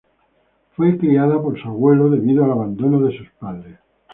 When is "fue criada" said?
0.75-1.39